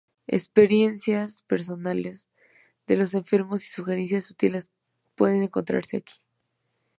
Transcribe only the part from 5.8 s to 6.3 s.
aquí